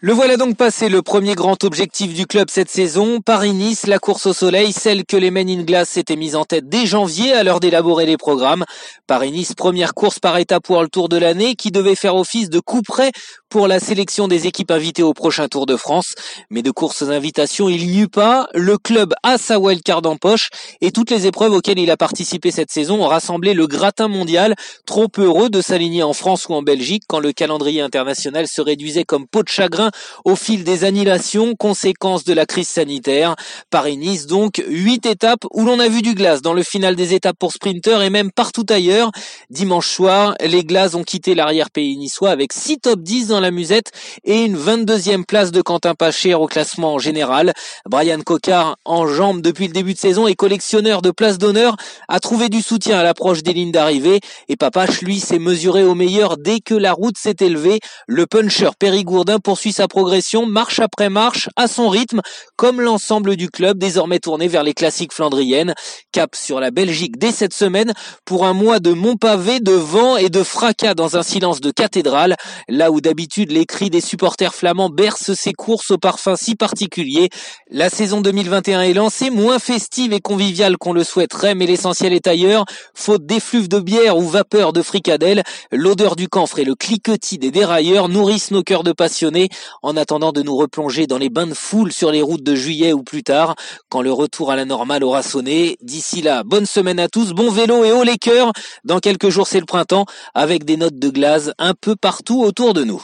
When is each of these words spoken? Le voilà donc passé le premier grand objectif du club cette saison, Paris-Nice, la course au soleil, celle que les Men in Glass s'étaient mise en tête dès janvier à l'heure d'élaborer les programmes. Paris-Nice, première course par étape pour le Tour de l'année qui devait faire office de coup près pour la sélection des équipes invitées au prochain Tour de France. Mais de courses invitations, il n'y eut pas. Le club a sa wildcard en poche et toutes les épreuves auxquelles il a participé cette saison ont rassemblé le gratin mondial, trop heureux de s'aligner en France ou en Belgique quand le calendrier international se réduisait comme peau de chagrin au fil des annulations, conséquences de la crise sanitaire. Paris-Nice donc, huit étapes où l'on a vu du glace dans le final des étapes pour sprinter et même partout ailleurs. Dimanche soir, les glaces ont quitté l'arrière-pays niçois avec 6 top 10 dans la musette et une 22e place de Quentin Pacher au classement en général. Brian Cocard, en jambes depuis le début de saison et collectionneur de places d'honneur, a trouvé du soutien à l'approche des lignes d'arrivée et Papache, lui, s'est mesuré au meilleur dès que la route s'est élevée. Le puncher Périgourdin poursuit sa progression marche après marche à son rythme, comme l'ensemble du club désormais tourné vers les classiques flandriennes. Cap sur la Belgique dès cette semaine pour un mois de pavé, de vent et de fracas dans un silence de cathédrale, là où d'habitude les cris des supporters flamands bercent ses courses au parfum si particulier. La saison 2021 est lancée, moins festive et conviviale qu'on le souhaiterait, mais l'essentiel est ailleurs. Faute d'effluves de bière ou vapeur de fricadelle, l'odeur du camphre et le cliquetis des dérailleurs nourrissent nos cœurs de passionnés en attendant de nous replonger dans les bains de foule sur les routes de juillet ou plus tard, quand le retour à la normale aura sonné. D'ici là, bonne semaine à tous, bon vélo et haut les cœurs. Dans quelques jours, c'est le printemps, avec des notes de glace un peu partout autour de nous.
Le 0.00 0.12
voilà 0.12 0.36
donc 0.36 0.58
passé 0.58 0.90
le 0.90 1.00
premier 1.00 1.34
grand 1.34 1.64
objectif 1.64 2.12
du 2.12 2.26
club 2.26 2.50
cette 2.50 2.68
saison, 2.68 3.22
Paris-Nice, 3.22 3.86
la 3.86 3.98
course 3.98 4.26
au 4.26 4.34
soleil, 4.34 4.72
celle 4.72 5.06
que 5.06 5.16
les 5.16 5.30
Men 5.30 5.48
in 5.48 5.62
Glass 5.62 5.88
s'étaient 5.88 6.16
mise 6.16 6.36
en 6.36 6.44
tête 6.44 6.68
dès 6.68 6.84
janvier 6.84 7.32
à 7.32 7.42
l'heure 7.42 7.60
d'élaborer 7.60 8.04
les 8.04 8.18
programmes. 8.18 8.66
Paris-Nice, 9.06 9.54
première 9.54 9.94
course 9.94 10.18
par 10.18 10.36
étape 10.36 10.64
pour 10.64 10.82
le 10.82 10.88
Tour 10.88 11.08
de 11.08 11.16
l'année 11.16 11.54
qui 11.54 11.70
devait 11.70 11.94
faire 11.94 12.14
office 12.14 12.50
de 12.50 12.60
coup 12.60 12.82
près 12.82 13.10
pour 13.48 13.68
la 13.68 13.80
sélection 13.80 14.28
des 14.28 14.46
équipes 14.46 14.70
invitées 14.70 15.02
au 15.02 15.14
prochain 15.14 15.48
Tour 15.48 15.64
de 15.64 15.76
France. 15.76 16.14
Mais 16.50 16.60
de 16.60 16.70
courses 16.70 17.00
invitations, 17.00 17.70
il 17.70 17.86
n'y 17.86 18.00
eut 18.00 18.08
pas. 18.08 18.48
Le 18.52 18.76
club 18.76 19.14
a 19.22 19.38
sa 19.38 19.58
wildcard 19.58 20.04
en 20.04 20.16
poche 20.16 20.50
et 20.82 20.92
toutes 20.92 21.10
les 21.10 21.26
épreuves 21.26 21.54
auxquelles 21.54 21.78
il 21.78 21.90
a 21.90 21.96
participé 21.96 22.50
cette 22.50 22.70
saison 22.70 23.02
ont 23.02 23.08
rassemblé 23.08 23.54
le 23.54 23.66
gratin 23.66 24.08
mondial, 24.08 24.56
trop 24.84 25.08
heureux 25.16 25.48
de 25.48 25.62
s'aligner 25.62 26.02
en 26.02 26.12
France 26.12 26.48
ou 26.50 26.52
en 26.52 26.60
Belgique 26.60 27.04
quand 27.08 27.20
le 27.20 27.32
calendrier 27.32 27.80
international 27.80 28.46
se 28.46 28.60
réduisait 28.60 29.04
comme 29.04 29.26
peau 29.26 29.42
de 29.42 29.48
chagrin 29.48 29.85
au 30.24 30.36
fil 30.36 30.64
des 30.64 30.84
annulations, 30.84 31.54
conséquences 31.54 32.24
de 32.24 32.32
la 32.32 32.46
crise 32.46 32.68
sanitaire. 32.68 33.36
Paris-Nice 33.70 34.26
donc, 34.26 34.62
huit 34.68 35.06
étapes 35.06 35.44
où 35.52 35.64
l'on 35.64 35.78
a 35.78 35.88
vu 35.88 36.02
du 36.02 36.14
glace 36.14 36.42
dans 36.42 36.52
le 36.52 36.62
final 36.62 36.96
des 36.96 37.14
étapes 37.14 37.36
pour 37.38 37.52
sprinter 37.52 38.02
et 38.02 38.10
même 38.10 38.30
partout 38.32 38.66
ailleurs. 38.68 39.10
Dimanche 39.50 39.88
soir, 39.88 40.34
les 40.40 40.64
glaces 40.64 40.94
ont 40.94 41.04
quitté 41.04 41.34
l'arrière-pays 41.34 41.96
niçois 41.96 42.30
avec 42.30 42.52
6 42.52 42.78
top 42.78 43.00
10 43.00 43.28
dans 43.28 43.40
la 43.40 43.50
musette 43.50 43.92
et 44.24 44.42
une 44.42 44.56
22e 44.56 45.24
place 45.24 45.52
de 45.52 45.62
Quentin 45.62 45.94
Pacher 45.94 46.34
au 46.34 46.46
classement 46.46 46.94
en 46.94 46.98
général. 46.98 47.52
Brian 47.88 48.20
Cocard, 48.20 48.76
en 48.84 49.06
jambes 49.06 49.40
depuis 49.40 49.66
le 49.66 49.72
début 49.72 49.94
de 49.94 49.98
saison 49.98 50.26
et 50.26 50.34
collectionneur 50.34 51.02
de 51.02 51.10
places 51.10 51.38
d'honneur, 51.38 51.76
a 52.08 52.20
trouvé 52.20 52.48
du 52.48 52.62
soutien 52.62 52.98
à 52.98 53.02
l'approche 53.02 53.42
des 53.42 53.52
lignes 53.52 53.72
d'arrivée 53.72 54.20
et 54.48 54.56
Papache, 54.56 55.02
lui, 55.02 55.20
s'est 55.20 55.38
mesuré 55.38 55.82
au 55.82 55.94
meilleur 55.94 56.36
dès 56.36 56.60
que 56.60 56.74
la 56.74 56.92
route 56.92 57.18
s'est 57.18 57.36
élevée. 57.40 57.80
Le 58.06 58.26
puncher 58.26 58.70
Périgourdin 58.78 59.38
poursuit 59.38 59.72
sa 59.76 59.88
progression 59.88 60.46
marche 60.46 60.80
après 60.80 61.10
marche 61.10 61.50
à 61.54 61.68
son 61.68 61.90
rythme, 61.90 62.22
comme 62.56 62.80
l'ensemble 62.80 63.36
du 63.36 63.50
club 63.50 63.76
désormais 63.76 64.20
tourné 64.20 64.48
vers 64.48 64.62
les 64.62 64.72
classiques 64.72 65.12
flandriennes. 65.12 65.74
Cap 66.12 66.34
sur 66.34 66.60
la 66.60 66.70
Belgique 66.70 67.18
dès 67.18 67.30
cette 67.30 67.52
semaine 67.52 67.92
pour 68.24 68.46
un 68.46 68.54
mois 68.54 68.80
de 68.80 68.94
pavé, 69.16 69.60
de 69.60 69.72
vent 69.72 70.16
et 70.16 70.30
de 70.30 70.42
fracas 70.42 70.94
dans 70.94 71.18
un 71.18 71.22
silence 71.22 71.60
de 71.60 71.70
cathédrale, 71.70 72.36
là 72.68 72.90
où 72.90 73.02
d'habitude 73.02 73.52
les 73.52 73.66
cris 73.66 73.90
des 73.90 74.00
supporters 74.00 74.54
flamands 74.54 74.88
bercent 74.88 75.34
ses 75.34 75.52
courses 75.52 75.90
au 75.90 75.98
parfum 75.98 76.36
si 76.36 76.54
particulier. 76.54 77.28
La 77.70 77.90
saison 77.90 78.22
2021 78.22 78.80
est 78.80 78.94
lancée, 78.94 79.28
moins 79.28 79.58
festive 79.58 80.14
et 80.14 80.20
conviviale 80.20 80.78
qu'on 80.78 80.94
le 80.94 81.04
souhaiterait, 81.04 81.54
mais 81.54 81.66
l'essentiel 81.66 82.14
est 82.14 82.26
ailleurs. 82.26 82.64
Faute 82.94 83.26
d'effluves 83.26 83.68
de 83.68 83.80
bière 83.80 84.16
ou 84.16 84.26
vapeur 84.26 84.72
de 84.72 84.80
fricadelle, 84.80 85.42
l'odeur 85.70 86.16
du 86.16 86.28
camphre 86.28 86.60
et 86.60 86.64
le 86.64 86.74
cliquetis 86.74 87.36
des 87.36 87.50
dérailleurs 87.50 88.08
nourrissent 88.08 88.50
nos 88.50 88.62
cœurs 88.62 88.84
de 88.84 88.92
passionnés 88.92 89.50
en 89.82 89.96
attendant 89.96 90.32
de 90.32 90.42
nous 90.42 90.56
replonger 90.56 91.06
dans 91.06 91.18
les 91.18 91.30
bains 91.30 91.46
de 91.46 91.54
foule 91.54 91.92
sur 91.92 92.10
les 92.10 92.22
routes 92.22 92.42
de 92.42 92.54
juillet 92.54 92.92
ou 92.92 93.02
plus 93.02 93.22
tard, 93.22 93.54
quand 93.88 94.02
le 94.02 94.12
retour 94.12 94.50
à 94.50 94.56
la 94.56 94.64
normale 94.64 95.04
aura 95.04 95.22
sonné. 95.22 95.76
D'ici 95.82 96.22
là, 96.22 96.42
bonne 96.44 96.66
semaine 96.66 97.00
à 97.00 97.08
tous, 97.08 97.32
bon 97.32 97.50
vélo 97.50 97.84
et 97.84 97.92
haut 97.92 98.02
les 98.02 98.18
cœurs. 98.18 98.52
Dans 98.84 99.00
quelques 99.00 99.30
jours, 99.30 99.46
c'est 99.46 99.60
le 99.60 99.66
printemps, 99.66 100.06
avec 100.34 100.64
des 100.64 100.76
notes 100.76 100.98
de 100.98 101.10
glace 101.10 101.50
un 101.58 101.74
peu 101.74 101.96
partout 101.96 102.42
autour 102.42 102.74
de 102.74 102.84
nous. 102.84 103.02